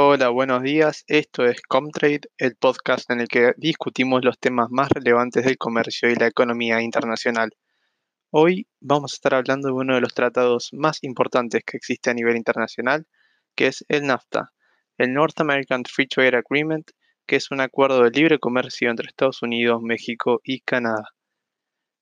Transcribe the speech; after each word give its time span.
Hola, 0.00 0.28
buenos 0.28 0.62
días. 0.62 1.02
Esto 1.08 1.44
es 1.44 1.60
Comtrade, 1.60 2.20
el 2.36 2.54
podcast 2.54 3.10
en 3.10 3.18
el 3.18 3.26
que 3.26 3.54
discutimos 3.56 4.24
los 4.24 4.38
temas 4.38 4.68
más 4.70 4.88
relevantes 4.90 5.44
del 5.44 5.58
comercio 5.58 6.08
y 6.08 6.14
la 6.14 6.28
economía 6.28 6.80
internacional. 6.80 7.50
Hoy 8.30 8.68
vamos 8.78 9.12
a 9.12 9.16
estar 9.16 9.34
hablando 9.34 9.66
de 9.66 9.74
uno 9.74 9.96
de 9.96 10.00
los 10.00 10.14
tratados 10.14 10.68
más 10.72 11.02
importantes 11.02 11.64
que 11.66 11.76
existe 11.76 12.10
a 12.10 12.14
nivel 12.14 12.36
internacional, 12.36 13.08
que 13.56 13.66
es 13.66 13.84
el 13.88 14.06
NAFTA, 14.06 14.52
el 14.98 15.12
North 15.12 15.40
American 15.40 15.82
Free 15.82 16.06
Trade 16.06 16.36
Agreement, 16.36 16.88
que 17.26 17.34
es 17.34 17.50
un 17.50 17.60
acuerdo 17.60 18.04
de 18.04 18.10
libre 18.12 18.38
comercio 18.38 18.90
entre 18.90 19.08
Estados 19.08 19.42
Unidos, 19.42 19.82
México 19.82 20.40
y 20.44 20.60
Canadá. 20.60 21.08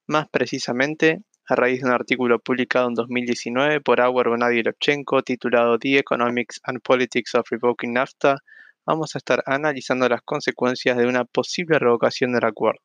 Más 0.07 0.29
precisamente, 0.29 1.23
a 1.49 1.55
raíz 1.55 1.81
de 1.81 1.87
un 1.87 1.93
artículo 1.93 2.39
publicado 2.39 2.89
en 2.89 2.95
2019 2.95 3.81
por 3.81 4.01
Auer 4.01 4.29
Bonadi 4.29 4.63
Levchenko 4.63 5.23
titulado 5.23 5.79
The 5.79 5.99
Economics 5.99 6.61
and 6.65 6.81
Politics 6.81 7.35
of 7.35 7.51
Revoking 7.51 7.93
NAFTA, 7.93 8.39
vamos 8.85 9.15
a 9.15 9.19
estar 9.19 9.43
analizando 9.47 10.09
las 10.09 10.23
consecuencias 10.23 10.97
de 10.97 11.07
una 11.07 11.25
posible 11.25 11.79
revocación 11.79 12.33
del 12.33 12.45
acuerdo 12.45 12.81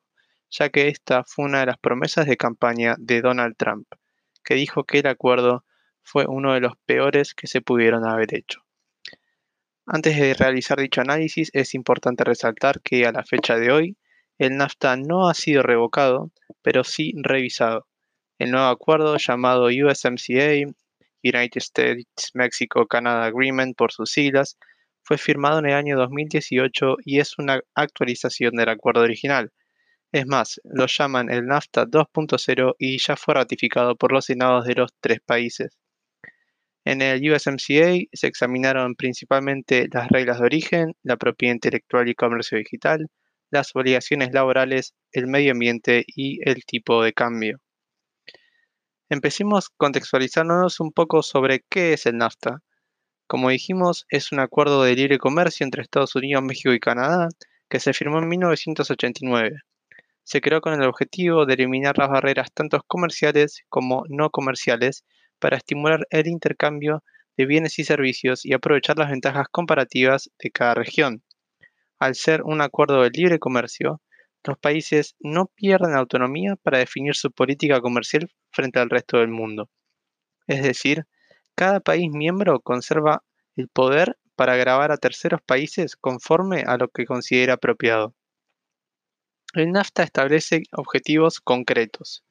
ya 0.52 0.69
que 0.69 0.89
esta 0.89 1.23
fue 1.23 1.45
una 1.45 1.61
de 1.61 1.67
las 1.67 1.77
promesas 1.77 2.27
de 2.27 2.38
campaña 2.38 2.95
de 2.99 3.21
Donald 3.21 3.55
Trump, 3.57 3.88
que 4.43 4.55
dijo 4.55 4.83
que 4.83 4.99
el 4.99 5.07
acuerdo 5.07 5.66
fue 6.03 6.25
uno 6.27 6.53
de 6.53 6.59
los 6.59 6.73
peores 6.85 7.33
que 7.33 7.47
se 7.47 7.61
pudieron 7.61 8.05
haber 8.05 8.35
hecho. 8.35 8.61
Antes 9.85 10.17
de 10.17 10.33
realizar 10.33 10.80
dicho 10.80 11.02
análisis, 11.02 11.49
es 11.53 11.73
importante 11.73 12.23
resaltar 12.23 12.81
que 12.81 13.05
a 13.05 13.11
la 13.11 13.23
fecha 13.23 13.55
de 13.55 13.71
hoy, 13.71 13.97
el 14.38 14.57
NAFTA 14.57 14.97
no 14.97 15.30
ha 15.30 15.33
sido 15.33 15.63
revocado, 15.63 16.31
pero 16.61 16.83
sí 16.83 17.13
revisado. 17.16 17.88
El 18.41 18.50
nuevo 18.50 18.70
acuerdo 18.70 19.18
llamado 19.18 19.66
USMCA, 19.66 20.66
United 21.23 21.62
States 21.62 22.31
Mexico 22.34 22.88
Canada 22.88 23.25
Agreement 23.25 23.78
por 23.78 23.92
sus 23.92 24.09
siglas, 24.09 24.58
fue 25.03 25.20
firmado 25.20 25.59
en 25.59 25.67
el 25.67 25.73
año 25.73 25.95
2018 25.95 26.98
y 27.06 27.20
es 27.20 27.38
una 27.38 27.61
actualización 27.75 28.56
del 28.56 28.70
acuerdo 28.70 29.02
original, 29.02 29.52
es 30.11 30.25
más, 30.25 30.59
lo 30.64 30.88
llaman 30.88 31.31
el 31.31 31.45
NAFTA 31.45 31.86
2.0 31.86 32.73
y 32.80 32.98
ya 32.98 33.16
fue 33.16 33.36
ratificado 33.36 33.95
por 33.95 34.11
los 34.11 34.25
senados 34.25 34.66
de 34.66 34.73
los 34.73 34.92
tres 35.00 35.20
países. 35.23 35.78
En 36.83 37.03
el 37.03 37.22
USMCA 37.31 38.08
se 38.11 38.26
examinaron 38.26 38.95
principalmente 38.95 39.88
las 39.94 40.09
reglas 40.09 40.39
de 40.39 40.45
origen, 40.45 40.95
la 41.03 41.17
propiedad 41.17 41.53
intelectual 41.53 42.09
y 42.09 42.16
comercio 42.16 42.58
digital, 42.58 43.05
las 43.52 43.76
obligaciones 43.76 44.33
laborales, 44.33 44.95
el 45.11 45.28
medio 45.28 45.52
ambiente 45.52 46.05
y 46.08 46.39
el 46.50 46.66
tipo 46.66 47.03
de 47.03 47.14
cambio. 47.14 47.59
Empecemos 49.12 49.70
contextualizándonos 49.70 50.80
un 50.80 50.92
poco 50.92 51.22
sobre 51.22 51.64
qué 51.70 51.94
es 51.94 52.08
el 52.08 52.17
NAFTA. 52.17 52.64
Como 53.28 53.50
dijimos, 53.50 54.08
es 54.09 54.31
un 54.31 54.40
acuerdo 54.40 54.81
de 54.81 54.95
libre 54.95 55.20
comercio 55.20 55.64
entre 55.64 55.84
Estados 55.84 56.16
Unidos, 56.16 56.42
México 56.42 56.73
y 56.73 56.80
Canadá 56.80 57.30
que 57.70 57.80
se 57.80 57.94
firmó 57.94 58.17
en 58.17 58.28
1989 58.28 59.59
se 60.23 60.39
creó 60.39 60.62
con 60.62 60.73
el 60.73 60.88
objetivo 60.88 61.45
de 61.45 61.56
eliminar 61.56 61.98
las 61.98 62.09
barreras 62.09 62.54
tanto 62.54 62.82
comerciales 62.88 63.64
como 63.70 64.06
no 64.08 64.30
comerciales 64.30 65.04
para 65.39 65.58
estimular 65.58 66.08
el 66.09 66.28
intercambio 66.28 67.04
de 67.38 67.45
bienes 67.45 67.80
y 67.80 67.84
servicios 67.84 68.45
y 68.45 68.54
aprovechar 68.54 68.98
las 68.98 69.09
ventajas 69.09 69.48
comparativas 69.52 70.30
de 70.39 70.52
cada 70.52 70.76
región. 70.76 71.23
Al 72.00 72.16
ser 72.16 72.44
un 72.44 72.62
acuerdo 72.62 73.02
de 73.04 73.09
libre 73.09 73.39
comercio, 73.39 74.02
los 74.44 74.58
países 74.58 75.16
no 75.20 75.47
pierden 75.47 75.94
autonomía 75.94 76.56
para 76.56 76.80
definir 76.80 77.16
su 77.16 77.31
política 77.31 77.81
comercial 77.81 78.31
frente 78.52 78.80
al 78.80 78.89
resto 78.89 79.17
del 79.20 79.30
mundo. 79.30 79.70
Es 80.48 80.64
decir, 80.64 81.06
cada 81.56 81.80
país 81.80 82.09
miembro 82.11 82.59
conserva 82.59 83.23
el 83.56 83.67
poder 83.67 84.17
para 84.36 84.56
grabar 84.56 84.92
a 84.92 84.98
terceros 84.98 85.42
países 85.42 85.95
conforme 85.95 86.64
a 86.66 86.77
lo 86.77 86.88
que 86.88 87.05
considera 87.05 87.54
apropiado. 87.54 88.15
El 89.54 89.71
NAFTA 89.71 90.04
establece 90.04 90.64
objetivos 90.71 91.39
concretos: 91.39 92.23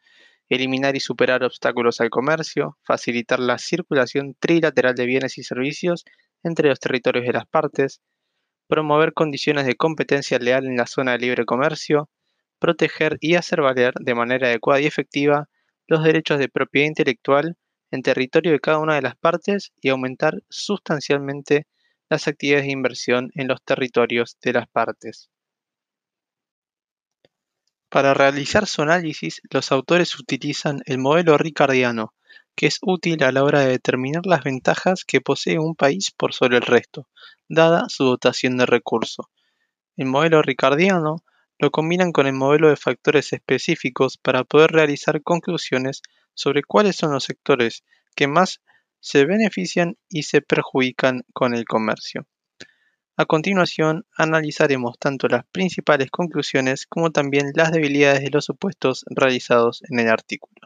eliminar 0.49 0.97
y 0.97 1.01
superar 1.01 1.45
obstáculos 1.45 2.01
al 2.01 2.11
comercio, 2.11 2.79
facilitar 2.83 3.39
la 3.39 3.59
circulación 3.59 4.35
trilateral 4.41 4.95
de 4.95 5.07
bienes 5.07 5.39
y 5.39 5.45
servicios 5.45 6.05
entre 6.43 6.69
los 6.71 6.81
territorios 6.81 7.27
de 7.27 7.33
las 7.33 7.47
partes, 7.47 8.01
promover 8.71 9.13
condiciones 9.13 9.67
de 9.67 9.75
competencia 9.75 10.39
leal 10.39 10.65
en 10.65 10.77
la 10.77 10.87
zona 10.87 11.13
de 11.13 11.19
libre 11.19 11.45
comercio, 11.45 12.09
proteger 12.59 13.19
y 13.21 13.35
hacer 13.35 13.61
valer 13.61 13.93
de 14.01 14.15
manera 14.15 14.47
adecuada 14.47 14.81
y 14.81 14.87
efectiva 14.87 15.49
los 15.89 16.05
derechos 16.05 16.39
de 16.39 16.49
propiedad 16.49 16.87
intelectual 16.87 17.57
en 17.91 18.03
territorio 18.03 18.53
de 18.53 18.61
cada 18.61 18.79
una 18.79 18.95
de 18.95 19.03
las 19.03 19.17
partes 19.17 19.73
y 19.83 19.89
aumentar 19.89 20.35
sustancialmente 20.49 21.67
las 22.09 22.29
actividades 22.29 22.67
de 22.67 22.73
inversión 22.73 23.31
en 23.35 23.49
los 23.49 23.63
territorios 23.63 24.37
de 24.41 24.53
las 24.53 24.69
partes. 24.69 25.29
Para 27.89 28.15
realizar 28.15 28.69
su 28.69 28.83
análisis, 28.83 29.41
los 29.51 29.73
autores 29.73 30.17
utilizan 30.17 30.81
el 30.87 30.99
modelo 30.99 31.37
ricardiano, 31.37 32.15
que 32.55 32.67
es 32.67 32.79
útil 32.83 33.23
a 33.25 33.33
la 33.33 33.45
hora 33.45 33.61
de 33.61 33.69
determinar 33.69 34.27
las 34.27 34.45
ventajas 34.45 35.05
que 35.05 35.21
posee 35.21 35.59
un 35.59 35.75
país 35.75 36.11
por 36.11 36.33
sobre 36.33 36.57
el 36.57 36.63
resto, 36.63 37.09
dada 37.49 37.87
su 37.89 38.05
dotación 38.05 38.57
de 38.57 38.67
recursos. 38.67 39.27
El 39.97 40.07
modelo 40.07 40.43
ricardiano 40.43 41.25
lo 41.59 41.71
combinan 41.71 42.13
con 42.13 42.27
el 42.27 42.33
modelo 42.33 42.69
de 42.69 42.77
factores 42.77 43.33
específicos 43.33 44.17
para 44.17 44.45
poder 44.45 44.71
realizar 44.71 45.23
conclusiones 45.23 46.03
sobre 46.35 46.63
cuáles 46.63 46.97
son 46.97 47.13
los 47.13 47.25
sectores 47.25 47.85
que 48.15 48.27
más 48.27 48.61
se 49.01 49.25
benefician 49.25 49.97
y 50.09 50.23
se 50.23 50.41
perjudican 50.43 51.23
con 51.33 51.55
el 51.55 51.65
comercio. 51.65 52.27
A 53.17 53.27
continuación, 53.27 54.07
analizaremos 54.17 54.99
tanto 54.99 55.29
las 55.29 55.45
principales 55.53 56.11
conclusiones 56.11 56.87
como 56.87 57.11
también 57.11 57.53
las 57.55 57.73
debilidades 57.73 58.23
de 58.23 58.31
los 58.31 58.47
supuestos 58.47 59.05
realizados 59.11 59.83
en 59.91 59.99
el 59.99 60.09
artículo. 60.09 60.60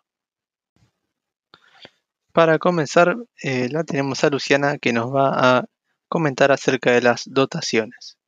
Para 2.35 2.59
comenzar, 2.59 3.15
eh, 3.45 3.69
la 3.71 3.85
tenemos 3.85 4.25
a 4.25 4.29
Luciana 4.29 4.77
que 4.79 4.93
nos 4.93 5.15
va 5.15 5.29
a 5.35 5.65
comentar 6.09 6.51
acerca 6.51 6.91
de 6.91 7.01
las 7.01 7.31
dotaciones. 7.33 8.19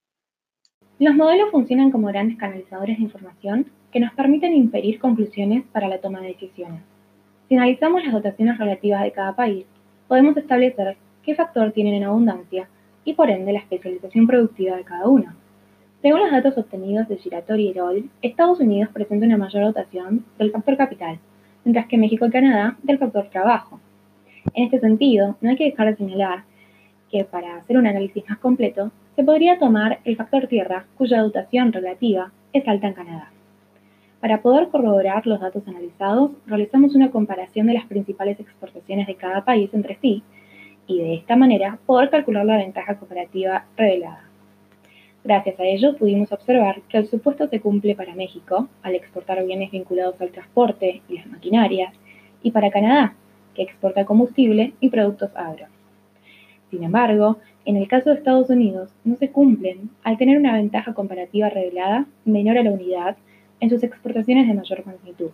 Los 1.01 1.17
modelos 1.17 1.51
funcionan 1.51 1.91
como 1.91 2.07
grandes 2.07 2.39
canalizadores 2.39 2.99
de 2.99 3.03
información 3.03 3.67
que 3.91 3.99
nos 3.99 4.15
permiten 4.15 4.55
inferir 4.55 5.01
conclusiones 5.01 5.65
para 5.73 5.89
la 5.89 5.99
toma 5.99 6.21
de 6.21 6.29
decisiones. 6.29 6.83
Si 7.49 7.57
analizamos 7.57 8.05
las 8.05 8.13
dotaciones 8.13 8.59
relativas 8.59 9.03
de 9.03 9.11
cada 9.11 9.35
país, 9.35 9.67
podemos 10.07 10.37
establecer 10.37 10.97
qué 11.25 11.35
factor 11.35 11.73
tienen 11.73 11.95
en 11.95 12.05
abundancia 12.05 12.69
y 13.05 13.15
por 13.15 13.29
ende 13.29 13.53
la 13.53 13.59
especialización 13.59 14.29
productiva 14.29 14.77
de 14.77 14.85
cada 14.85 15.09
uno. 15.09 15.35
Según 16.01 16.21
los 16.21 16.31
datos 16.31 16.57
obtenidos 16.57 17.09
de 17.09 17.17
Giratori 17.17 17.71
y 17.71 17.73
Roll, 17.73 18.09
Estados 18.23 18.61
Unidos 18.61 18.91
presenta 18.93 19.27
una 19.27 19.37
mayor 19.37 19.65
dotación 19.65 20.25
del 20.39 20.53
factor 20.53 20.77
capital, 20.77 21.19
mientras 21.65 21.89
que 21.89 21.99
México 21.99 22.25
y 22.27 22.31
Canadá 22.31 22.77
del 22.85 22.99
factor 22.99 23.29
trabajo. 23.31 23.81
En 24.55 24.65
este 24.65 24.81
sentido, 24.81 25.37
no 25.41 25.51
hay 25.51 25.57
que 25.57 25.65
dejar 25.65 25.89
de 25.89 25.97
señalar 25.97 26.45
que 27.11 27.25
para 27.25 27.57
hacer 27.57 27.77
un 27.77 27.87
análisis 27.87 28.29
más 28.29 28.39
completo, 28.39 28.91
se 29.15 29.25
podría 29.25 29.59
tomar 29.59 30.01
el 30.05 30.17
factor 30.17 30.47
tierra, 30.47 30.87
cuya 30.97 31.23
dotación 31.23 31.73
relativa 31.73 32.33
es 32.53 32.67
alta 32.67 32.89
en 32.89 32.95
Canadá. 32.95 33.31
Para 34.21 34.43
poder 34.43 34.69
corroborar 34.69 35.27
los 35.27 35.41
datos 35.41 35.67
analizados, 35.69 36.33
realizamos 36.47 36.95
una 36.95 37.11
comparación 37.11 37.67
de 37.67 37.75
las 37.75 37.87
principales 37.87 38.41
exportaciones 38.41 39.07
de 39.07 39.15
cada 39.15 39.45
país 39.45 39.73
entre 39.73 39.97
sí 39.97 40.23
y 40.87 40.99
de 40.99 41.15
esta 41.15 41.37
manera 41.37 41.79
poder 41.87 42.11
calcular 42.11 42.45
la 42.45 42.57
ventaja 42.57 42.97
cooperativa 42.97 43.67
revelada. 43.77 44.25
Gracias 45.23 45.59
a 45.59 45.65
ello 45.65 45.97
pudimos 45.97 46.33
observar 46.33 46.83
que 46.89 46.99
el 46.99 47.07
supuesto 47.07 47.49
se 47.49 47.61
cumple 47.61 47.95
para 47.95 48.15
México 48.15 48.69
al 48.83 48.95
exportar 48.95 49.45
bienes 49.45 49.71
vinculados 49.71 50.21
al 50.21 50.31
transporte 50.31 51.03
y 51.09 51.15
las 51.17 51.27
maquinarias, 51.27 51.93
y 52.43 52.53
para 52.53 52.71
Canadá, 52.71 53.15
que 53.57 53.63
exporta 53.63 54.05
combustible 54.05 54.75
y 54.81 54.91
productos 54.91 55.31
agro. 55.35 55.67
Sin 56.71 56.85
embargo, 56.85 57.39
en 57.65 57.77
el 57.77 57.89
caso 57.89 58.11
de 58.11 58.17
Estados 58.17 58.51
Unidos 58.51 58.95
no 59.05 59.17
se 59.17 59.31
cumplen 59.31 59.91
al 60.05 60.19
tener 60.19 60.39
una 60.39 60.55
ventaja 60.55 60.93
comparativa 60.95 61.49
revelada 61.49 62.07
menor 62.25 62.59
a 62.59 62.63
la 62.63 62.73
unidad 62.73 63.17
en 63.61 63.71
sus 63.71 63.83
exportaciones 63.83 64.47
de 64.47 64.55
mayor 64.55 64.87
magnitud. 64.87 65.31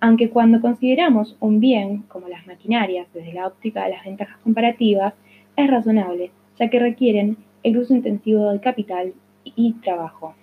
Aunque 0.00 0.30
cuando 0.30 0.60
consideramos 0.60 1.36
un 1.40 1.60
bien 1.60 2.02
como 2.08 2.28
las 2.28 2.46
maquinarias 2.46 3.06
desde 3.12 3.34
la 3.34 3.46
óptica 3.46 3.84
de 3.84 3.90
las 3.90 4.04
ventajas 4.04 4.38
comparativas, 4.38 5.14
es 5.56 5.70
razonable, 5.70 6.30
ya 6.58 6.70
que 6.70 6.78
requieren 6.78 7.36
el 7.62 7.76
uso 7.76 7.94
intensivo 7.94 8.48
del 8.48 8.60
capital 8.60 9.12
y 9.44 9.72
trabajo. 9.74 10.34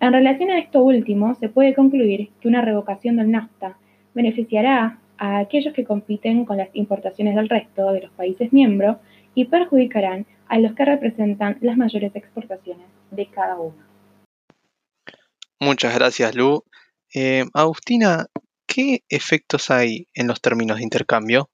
En 0.00 0.12
relación 0.12 0.50
a 0.50 0.58
esto 0.58 0.82
último, 0.82 1.34
se 1.36 1.48
puede 1.48 1.74
concluir 1.74 2.30
que 2.40 2.48
una 2.48 2.60
revocación 2.60 3.16
del 3.16 3.30
NAFTA 3.30 3.78
beneficiará 4.12 4.98
a 5.18 5.38
aquellos 5.38 5.74
que 5.74 5.84
compiten 5.84 6.44
con 6.44 6.56
las 6.56 6.68
importaciones 6.72 7.34
del 7.34 7.48
resto 7.48 7.92
de 7.92 8.02
los 8.02 8.10
países 8.12 8.52
miembros 8.52 8.96
y 9.34 9.46
perjudicarán 9.46 10.26
a 10.48 10.58
los 10.58 10.74
que 10.74 10.84
representan 10.84 11.58
las 11.60 11.76
mayores 11.76 12.14
exportaciones 12.14 12.86
de 13.10 13.26
cada 13.26 13.58
uno. 13.58 13.76
Muchas 15.60 15.94
gracias, 15.94 16.34
Lu. 16.34 16.64
Eh, 17.14 17.44
Agustina, 17.54 18.26
¿qué 18.66 19.02
efectos 19.08 19.70
hay 19.70 20.08
en 20.14 20.26
los 20.26 20.40
términos 20.40 20.78
de 20.78 20.82
intercambio? 20.82 21.48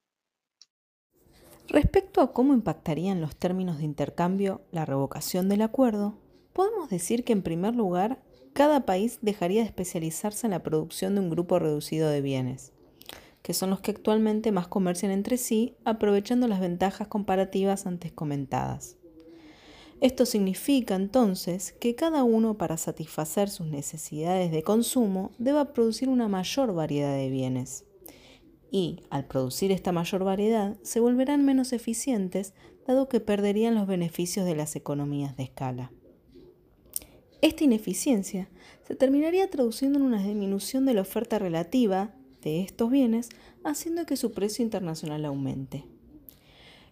Respecto 1.69 2.21
a 2.21 2.33
cómo 2.33 2.53
impactarían 2.53 3.21
los 3.21 3.37
términos 3.37 3.79
de 3.79 3.85
intercambio 3.85 4.63
la 4.73 4.85
revocación 4.85 5.49
del 5.49 5.63
acuerdo, 5.63 6.19
podemos 6.53 6.91
decir 6.91 7.23
que 7.23 7.33
en 7.33 7.43
primer 7.43 7.77
lugar, 7.77 8.21
cada 8.53 8.85
país 8.85 9.21
dejaría 9.23 9.61
de 9.61 9.69
especializarse 9.69 10.47
en 10.47 10.51
la 10.51 10.65
producción 10.65 11.15
de 11.15 11.21
un 11.21 11.31
grupo 11.31 11.61
reducido 11.61 12.11
de 12.11 12.21
bienes, 12.21 12.73
que 13.43 13.55
son 13.55 13.71
los 13.71 13.81
que 13.81 13.91
actualmente 13.91 14.53
más 14.53 14.69
comercian 14.69 15.13
entre 15.13 15.37
sí, 15.37 15.75
aprovechando 15.85 16.49
las 16.49 16.61
ventajas 16.61 17.09
comparativas 17.09 17.87
antes 17.87 18.13
comentadas. 18.13 18.97
Esto 20.01 20.25
significa 20.25 20.95
entonces 20.95 21.73
que 21.73 21.95
cada 21.95 22.25
uno 22.25 22.57
para 22.57 22.79
satisfacer 22.79 23.51
sus 23.51 23.67
necesidades 23.67 24.51
de 24.51 24.63
consumo 24.63 25.31
deba 25.39 25.75
producir 25.75 26.09
una 26.09 26.27
mayor 26.27 26.73
variedad 26.73 27.15
de 27.15 27.29
bienes. 27.29 27.85
Y 28.71 29.01
al 29.11 29.27
producir 29.27 29.73
esta 29.73 29.93
mayor 29.93 30.25
variedad 30.25 30.77
se 30.83 31.01
volverán 31.01 31.45
menos 31.45 31.73
eficientes 31.73 32.55
dado 32.87 33.09
que 33.09 33.21
perderían 33.21 33.75
los 33.75 33.87
beneficios 33.87 34.47
de 34.47 34.57
las 34.57 34.75
economías 34.75 35.37
de 35.37 35.43
escala. 35.43 35.93
Esta 37.43 37.65
ineficiencia 37.65 38.49
se 38.87 38.95
terminaría 38.95 39.51
traduciendo 39.51 39.99
en 39.99 40.05
una 40.05 40.23
disminución 40.23 40.87
de 40.87 40.95
la 40.95 41.03
oferta 41.03 41.39
relativa 41.39 42.15
de 42.43 42.61
estos 42.61 42.91
bienes, 42.91 43.29
haciendo 43.65 44.07
que 44.07 44.17
su 44.17 44.33
precio 44.33 44.65
internacional 44.65 45.25
aumente. 45.25 45.85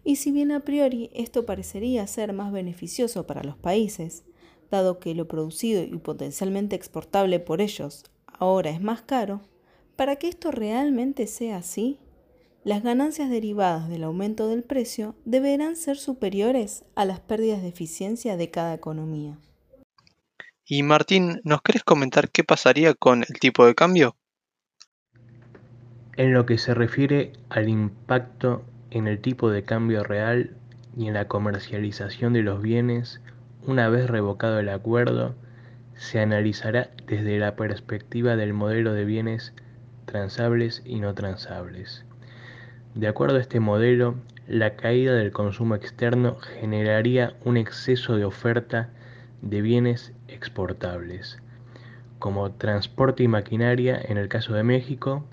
Y 0.04 0.16
si 0.16 0.30
bien 0.32 0.52
a 0.52 0.60
priori 0.60 1.10
esto 1.14 1.44
parecería 1.44 2.06
ser 2.06 2.32
más 2.32 2.52
beneficioso 2.52 3.26
para 3.26 3.42
los 3.42 3.56
países, 3.56 4.24
dado 4.70 4.98
que 4.98 5.14
lo 5.14 5.28
producido 5.28 5.82
y 5.82 5.96
potencialmente 5.98 6.76
exportable 6.76 7.40
por 7.40 7.60
ellos 7.60 8.04
ahora 8.38 8.70
es 8.70 8.80
más 8.80 9.02
caro, 9.02 9.42
para 9.96 10.16
que 10.16 10.28
esto 10.28 10.50
realmente 10.50 11.26
sea 11.26 11.58
así, 11.58 11.98
las 12.64 12.82
ganancias 12.82 13.30
derivadas 13.30 13.88
del 13.88 14.04
aumento 14.04 14.48
del 14.48 14.62
precio 14.62 15.14
deberán 15.24 15.76
ser 15.76 15.96
superiores 15.96 16.84
a 16.94 17.04
las 17.04 17.20
pérdidas 17.20 17.62
de 17.62 17.68
eficiencia 17.68 18.36
de 18.36 18.50
cada 18.50 18.74
economía. 18.74 19.38
Y 20.64 20.82
Martín, 20.82 21.40
¿nos 21.44 21.62
querés 21.62 21.82
comentar 21.82 22.30
qué 22.30 22.44
pasaría 22.44 22.94
con 22.94 23.24
el 23.26 23.40
tipo 23.40 23.64
de 23.64 23.74
cambio? 23.74 24.16
En 26.18 26.32
lo 26.32 26.46
que 26.46 26.58
se 26.58 26.74
refiere 26.74 27.32
al 27.48 27.68
impacto 27.68 28.64
en 28.90 29.06
el 29.06 29.20
tipo 29.20 29.52
de 29.52 29.62
cambio 29.62 30.02
real 30.02 30.50
y 30.96 31.06
en 31.06 31.14
la 31.14 31.28
comercialización 31.28 32.32
de 32.32 32.42
los 32.42 32.60
bienes, 32.60 33.20
una 33.64 33.88
vez 33.88 34.10
revocado 34.10 34.58
el 34.58 34.68
acuerdo, 34.68 35.36
se 35.94 36.18
analizará 36.18 36.90
desde 37.06 37.38
la 37.38 37.54
perspectiva 37.54 38.34
del 38.34 38.52
modelo 38.52 38.94
de 38.94 39.04
bienes 39.04 39.54
transables 40.06 40.82
y 40.84 40.98
no 40.98 41.14
transables. 41.14 42.04
De 42.96 43.06
acuerdo 43.06 43.36
a 43.36 43.40
este 43.40 43.60
modelo, 43.60 44.16
la 44.48 44.74
caída 44.74 45.14
del 45.14 45.30
consumo 45.30 45.76
externo 45.76 46.34
generaría 46.40 47.34
un 47.44 47.56
exceso 47.56 48.16
de 48.16 48.24
oferta 48.24 48.90
de 49.40 49.62
bienes 49.62 50.12
exportables, 50.26 51.38
como 52.18 52.50
transporte 52.50 53.22
y 53.22 53.28
maquinaria 53.28 54.00
en 54.02 54.18
el 54.18 54.26
caso 54.26 54.54
de 54.54 54.64
México, 54.64 55.24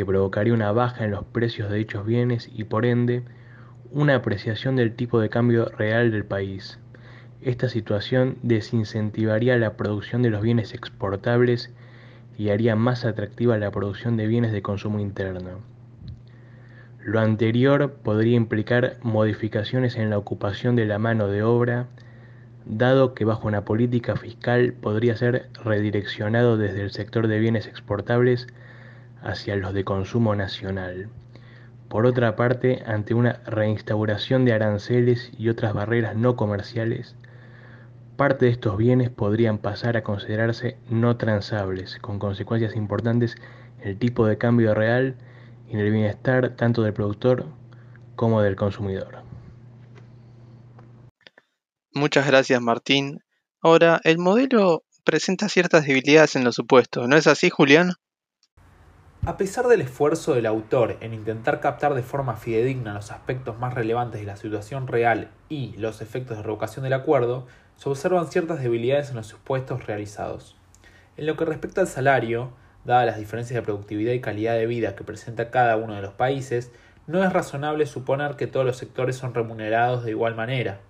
que 0.00 0.06
provocaría 0.06 0.54
una 0.54 0.72
baja 0.72 1.04
en 1.04 1.10
los 1.10 1.26
precios 1.26 1.70
de 1.70 1.76
dichos 1.76 2.06
bienes 2.06 2.48
y 2.50 2.64
por 2.64 2.86
ende 2.86 3.22
una 3.90 4.14
apreciación 4.14 4.74
del 4.74 4.94
tipo 4.94 5.20
de 5.20 5.28
cambio 5.28 5.66
real 5.66 6.10
del 6.10 6.24
país. 6.24 6.78
Esta 7.42 7.68
situación 7.68 8.38
desincentivaría 8.42 9.58
la 9.58 9.76
producción 9.76 10.22
de 10.22 10.30
los 10.30 10.40
bienes 10.40 10.72
exportables 10.72 11.70
y 12.38 12.48
haría 12.48 12.76
más 12.76 13.04
atractiva 13.04 13.58
la 13.58 13.70
producción 13.70 14.16
de 14.16 14.26
bienes 14.26 14.52
de 14.52 14.62
consumo 14.62 15.00
interno. 15.00 15.60
Lo 17.04 17.20
anterior 17.20 17.92
podría 18.02 18.36
implicar 18.36 18.96
modificaciones 19.02 19.96
en 19.96 20.08
la 20.08 20.16
ocupación 20.16 20.76
de 20.76 20.86
la 20.86 20.98
mano 20.98 21.28
de 21.28 21.42
obra, 21.42 21.88
dado 22.64 23.12
que 23.12 23.26
bajo 23.26 23.46
una 23.46 23.66
política 23.66 24.16
fiscal 24.16 24.72
podría 24.72 25.14
ser 25.14 25.50
redireccionado 25.62 26.56
desde 26.56 26.80
el 26.80 26.90
sector 26.90 27.28
de 27.28 27.38
bienes 27.38 27.66
exportables 27.66 28.46
hacia 29.22 29.56
los 29.56 29.74
de 29.74 29.84
consumo 29.84 30.34
nacional. 30.34 31.08
Por 31.88 32.06
otra 32.06 32.36
parte, 32.36 32.82
ante 32.86 33.14
una 33.14 33.40
reinstauración 33.46 34.44
de 34.44 34.52
aranceles 34.52 35.32
y 35.36 35.48
otras 35.48 35.74
barreras 35.74 36.16
no 36.16 36.36
comerciales, 36.36 37.16
parte 38.16 38.44
de 38.44 38.52
estos 38.52 38.76
bienes 38.76 39.10
podrían 39.10 39.58
pasar 39.58 39.96
a 39.96 40.04
considerarse 40.04 40.76
no 40.88 41.16
transables, 41.16 41.98
con 42.00 42.18
consecuencias 42.18 42.76
importantes 42.76 43.36
en 43.80 43.88
el 43.88 43.98
tipo 43.98 44.26
de 44.26 44.38
cambio 44.38 44.74
real 44.74 45.16
y 45.68 45.72
en 45.72 45.80
el 45.80 45.90
bienestar 45.90 46.54
tanto 46.56 46.82
del 46.82 46.92
productor 46.92 47.46
como 48.14 48.42
del 48.42 48.56
consumidor. 48.56 49.22
Muchas 51.92 52.26
gracias 52.26 52.60
Martín. 52.60 53.20
Ahora, 53.62 54.00
el 54.04 54.18
modelo 54.18 54.84
presenta 55.02 55.48
ciertas 55.48 55.86
debilidades 55.86 56.36
en 56.36 56.44
los 56.44 56.54
supuestos, 56.54 57.08
¿no 57.08 57.16
es 57.16 57.26
así 57.26 57.50
Julián? 57.50 57.94
A 59.26 59.36
pesar 59.36 59.66
del 59.68 59.82
esfuerzo 59.82 60.34
del 60.34 60.46
autor 60.46 60.96
en 61.02 61.12
intentar 61.12 61.60
captar 61.60 61.92
de 61.92 62.02
forma 62.02 62.36
fidedigna 62.36 62.94
los 62.94 63.12
aspectos 63.12 63.58
más 63.58 63.74
relevantes 63.74 64.18
de 64.18 64.26
la 64.26 64.36
situación 64.36 64.86
real 64.86 65.28
y 65.50 65.76
los 65.76 66.00
efectos 66.00 66.38
de 66.38 66.42
revocación 66.42 66.84
del 66.84 66.94
acuerdo, 66.94 67.46
se 67.76 67.90
observan 67.90 68.28
ciertas 68.28 68.62
debilidades 68.62 69.10
en 69.10 69.16
los 69.16 69.26
supuestos 69.26 69.86
realizados. 69.86 70.56
En 71.18 71.26
lo 71.26 71.36
que 71.36 71.44
respecta 71.44 71.82
al 71.82 71.86
salario, 71.86 72.52
dadas 72.86 73.04
las 73.04 73.18
diferencias 73.18 73.56
de 73.56 73.62
productividad 73.62 74.14
y 74.14 74.22
calidad 74.22 74.54
de 74.54 74.66
vida 74.66 74.96
que 74.96 75.04
presenta 75.04 75.50
cada 75.50 75.76
uno 75.76 75.94
de 75.94 76.02
los 76.02 76.14
países, 76.14 76.72
no 77.06 77.22
es 77.22 77.30
razonable 77.30 77.84
suponer 77.84 78.36
que 78.36 78.46
todos 78.46 78.64
los 78.64 78.78
sectores 78.78 79.16
son 79.16 79.34
remunerados 79.34 80.02
de 80.02 80.12
igual 80.12 80.34
manera. 80.34 80.80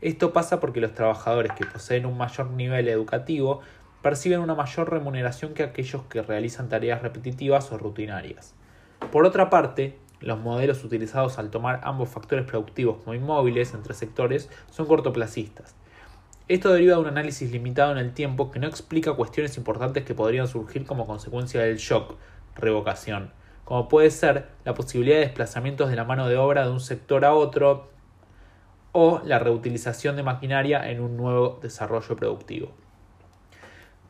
Esto 0.00 0.32
pasa 0.32 0.60
porque 0.60 0.80
los 0.80 0.94
trabajadores 0.94 1.52
que 1.52 1.66
poseen 1.66 2.06
un 2.06 2.16
mayor 2.16 2.50
nivel 2.52 2.88
educativo 2.88 3.60
perciben 4.06 4.38
una 4.38 4.54
mayor 4.54 4.88
remuneración 4.88 5.52
que 5.52 5.64
aquellos 5.64 6.04
que 6.04 6.22
realizan 6.22 6.68
tareas 6.68 7.02
repetitivas 7.02 7.72
o 7.72 7.76
rutinarias. 7.76 8.54
Por 9.10 9.26
otra 9.26 9.50
parte, 9.50 9.98
los 10.20 10.38
modelos 10.38 10.84
utilizados 10.84 11.40
al 11.40 11.50
tomar 11.50 11.80
ambos 11.82 12.08
factores 12.08 12.46
productivos 12.46 12.98
como 12.98 13.14
inmóviles 13.14 13.74
entre 13.74 13.94
sectores 13.94 14.48
son 14.70 14.86
cortoplacistas. 14.86 15.74
Esto 16.46 16.72
deriva 16.72 16.94
de 16.94 17.00
un 17.00 17.08
análisis 17.08 17.50
limitado 17.50 17.90
en 17.90 17.98
el 17.98 18.14
tiempo 18.14 18.52
que 18.52 18.60
no 18.60 18.68
explica 18.68 19.14
cuestiones 19.14 19.56
importantes 19.56 20.04
que 20.04 20.14
podrían 20.14 20.46
surgir 20.46 20.86
como 20.86 21.08
consecuencia 21.08 21.62
del 21.62 21.78
shock, 21.78 22.14
revocación, 22.54 23.32
como 23.64 23.88
puede 23.88 24.12
ser 24.12 24.46
la 24.64 24.74
posibilidad 24.74 25.16
de 25.16 25.24
desplazamientos 25.24 25.90
de 25.90 25.96
la 25.96 26.04
mano 26.04 26.28
de 26.28 26.36
obra 26.36 26.64
de 26.64 26.70
un 26.70 26.78
sector 26.78 27.24
a 27.24 27.34
otro 27.34 27.90
o 28.92 29.20
la 29.24 29.40
reutilización 29.40 30.14
de 30.14 30.22
maquinaria 30.22 30.88
en 30.92 31.00
un 31.00 31.16
nuevo 31.16 31.58
desarrollo 31.60 32.14
productivo. 32.14 32.85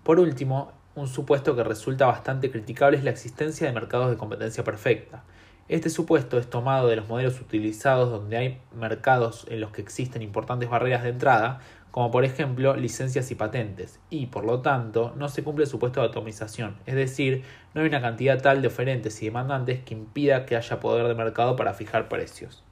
Por 0.06 0.20
último, 0.20 0.70
un 0.94 1.08
supuesto 1.08 1.56
que 1.56 1.64
resulta 1.64 2.06
bastante 2.06 2.48
criticable 2.48 2.96
es 2.96 3.02
la 3.02 3.10
existencia 3.10 3.66
de 3.66 3.72
mercados 3.72 4.08
de 4.08 4.16
competencia 4.16 4.62
perfecta. 4.62 5.25
Este 5.66 5.90
supuesto 5.90 6.38
es 6.38 6.48
tomado 6.48 6.86
de 6.86 6.94
los 6.94 7.08
modelos 7.08 7.40
utilizados 7.40 8.08
donde 8.08 8.36
hay 8.36 8.60
mercados 8.72 9.46
en 9.50 9.60
los 9.60 9.72
que 9.72 9.82
existen 9.82 10.22
importantes 10.22 10.70
barreras 10.70 11.02
de 11.02 11.08
entrada, 11.08 11.58
como 11.90 12.12
por 12.12 12.25
ejemplo 12.25 12.76
licencias 12.76 13.32
y 13.32 13.34
patentes, 13.34 13.98
y 14.08 14.26
por 14.26 14.44
lo 14.44 14.60
tanto 14.60 15.12
no 15.16 15.28
se 15.28 15.42
cumple 15.42 15.64
el 15.64 15.70
supuesto 15.70 16.00
de 16.00 16.06
atomización, 16.06 16.76
es 16.86 16.94
decir, 16.94 17.42
no 17.75 17.80
hay 17.80 17.88
una 17.88 18.00
cantidad 18.00 18.40
tal 18.40 18.62
de 18.62 18.68
oferentes 18.68 19.20
y 19.22 19.25
demandantes 19.25 19.82
que 19.82 19.94
impida 19.94 20.46
que 20.46 20.54
haya 20.54 20.78
poder 20.78 21.08
de 21.08 21.16
mercado 21.16 21.56
para 21.56 21.75
fijar 21.75 22.08
precios. 22.08 22.62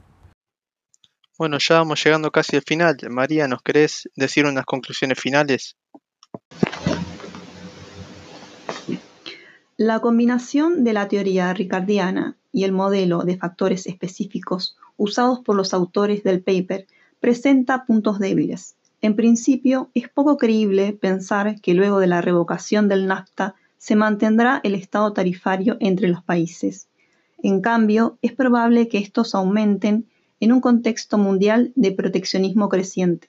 Bueno, 1.36 1.58
ya 1.58 1.78
vamos 1.78 2.04
llegando 2.04 2.30
casi 2.30 2.54
al 2.54 2.62
final. 2.62 2.96
María, 3.10 3.48
¿nos 3.48 3.60
querés 3.60 4.08
decir 4.14 4.46
unas 4.46 4.66
conclusiones 4.66 5.18
finales? 5.18 5.76
La 9.76 9.98
combinación 9.98 10.84
de 10.84 10.92
la 10.92 11.08
teoría 11.08 11.52
ricardiana 11.52 12.36
y 12.52 12.62
el 12.62 12.70
modelo 12.70 13.24
de 13.24 13.36
factores 13.36 13.88
específicos 13.88 14.76
usados 14.96 15.40
por 15.40 15.56
los 15.56 15.74
autores 15.74 16.22
del 16.22 16.42
paper 16.42 16.86
presenta 17.18 17.84
puntos 17.84 18.20
débiles. 18.20 18.76
En 19.02 19.16
principio, 19.16 19.90
es 19.92 20.08
poco 20.08 20.36
creíble 20.36 20.92
pensar 20.92 21.60
que 21.60 21.74
luego 21.74 21.98
de 21.98 22.06
la 22.06 22.20
revocación 22.20 22.86
del 22.86 23.08
NAFTA 23.08 23.56
se 23.76 23.96
mantendrá 23.96 24.60
el 24.62 24.76
estado 24.76 25.12
tarifario 25.12 25.76
entre 25.80 26.06
los 26.06 26.22
países. 26.22 26.86
En 27.42 27.60
cambio, 27.60 28.16
es 28.22 28.30
probable 28.30 28.86
que 28.86 28.98
estos 28.98 29.34
aumenten 29.34 30.06
en 30.38 30.52
un 30.52 30.60
contexto 30.60 31.18
mundial 31.18 31.72
de 31.74 31.90
proteccionismo 31.90 32.68
creciente, 32.68 33.28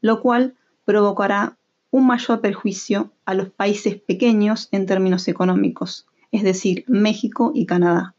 lo 0.00 0.20
cual 0.20 0.56
provocará 0.84 1.56
un 1.96 2.06
mayor 2.06 2.42
perjuicio 2.42 3.10
a 3.24 3.32
los 3.32 3.48
países 3.48 3.96
pequeños 3.96 4.68
en 4.70 4.84
términos 4.84 5.28
económicos, 5.28 6.06
es 6.30 6.42
decir, 6.42 6.84
México 6.88 7.52
y 7.54 7.64
Canadá. 7.64 8.14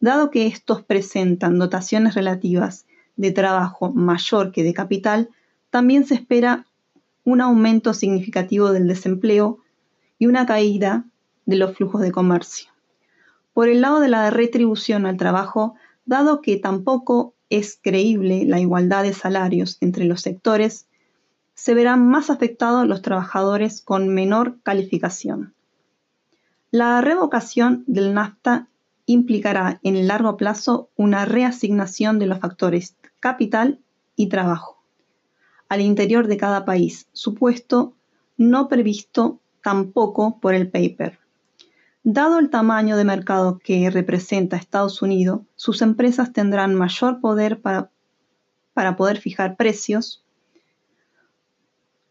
Dado 0.00 0.30
que 0.30 0.46
estos 0.46 0.82
presentan 0.82 1.58
dotaciones 1.58 2.14
relativas 2.14 2.86
de 3.16 3.30
trabajo 3.30 3.92
mayor 3.92 4.52
que 4.52 4.62
de 4.62 4.72
capital, 4.72 5.28
también 5.68 6.06
se 6.06 6.14
espera 6.14 6.64
un 7.24 7.42
aumento 7.42 7.92
significativo 7.92 8.72
del 8.72 8.88
desempleo 8.88 9.58
y 10.18 10.24
una 10.24 10.46
caída 10.46 11.04
de 11.44 11.56
los 11.56 11.76
flujos 11.76 12.00
de 12.00 12.10
comercio. 12.10 12.70
Por 13.52 13.68
el 13.68 13.82
lado 13.82 14.00
de 14.00 14.08
la 14.08 14.30
retribución 14.30 15.04
al 15.04 15.18
trabajo, 15.18 15.74
dado 16.06 16.40
que 16.40 16.56
tampoco 16.56 17.34
es 17.50 17.78
creíble 17.82 18.46
la 18.46 18.60
igualdad 18.60 19.02
de 19.02 19.12
salarios 19.12 19.76
entre 19.82 20.06
los 20.06 20.22
sectores, 20.22 20.86
se 21.54 21.74
verán 21.74 22.08
más 22.08 22.30
afectados 22.30 22.86
los 22.86 23.02
trabajadores 23.02 23.80
con 23.80 24.08
menor 24.08 24.60
calificación. 24.62 25.54
La 26.70 27.00
revocación 27.00 27.84
del 27.86 28.14
NAFTA 28.14 28.68
implicará 29.06 29.80
en 29.82 29.96
el 29.96 30.08
largo 30.08 30.36
plazo 30.36 30.90
una 30.96 31.24
reasignación 31.24 32.18
de 32.18 32.26
los 32.26 32.38
factores 32.38 32.96
capital 33.20 33.80
y 34.16 34.28
trabajo 34.28 34.74
al 35.68 35.80
interior 35.80 36.26
de 36.26 36.36
cada 36.36 36.64
país, 36.64 37.08
supuesto 37.12 37.94
no 38.36 38.68
previsto 38.68 39.40
tampoco 39.62 40.38
por 40.40 40.54
el 40.54 40.70
paper. 40.70 41.18
Dado 42.02 42.38
el 42.38 42.50
tamaño 42.50 42.96
de 42.96 43.04
mercado 43.04 43.58
que 43.58 43.88
representa 43.90 44.56
Estados 44.56 45.00
Unidos, 45.00 45.40
sus 45.56 45.80
empresas 45.82 46.32
tendrán 46.32 46.74
mayor 46.74 47.20
poder 47.20 47.60
para, 47.60 47.90
para 48.74 48.96
poder 48.96 49.18
fijar 49.18 49.56
precios, 49.56 50.23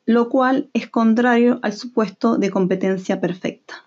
lo 0.05 0.29
cual 0.29 0.69
es 0.74 0.89
contrario 0.89 1.60
al 1.63 1.74
supuesto 1.74 2.38
de 2.38 2.50
competencia 2.50 3.19
perfecta. 3.22 3.86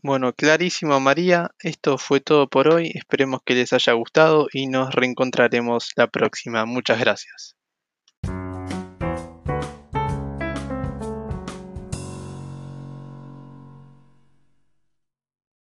Bueno, 0.00 0.32
clarísimo 0.32 1.00
María, 1.00 1.50
esto 1.58 1.98
fue 1.98 2.20
todo 2.20 2.48
por 2.48 2.72
hoy, 2.72 2.92
esperemos 2.94 3.40
que 3.44 3.54
les 3.54 3.72
haya 3.72 3.94
gustado 3.94 4.46
y 4.52 4.68
nos 4.68 4.94
reencontraremos 4.94 5.90
la 5.96 6.06
próxima. 6.06 6.64
Muchas 6.66 7.00
gracias. 7.00 7.57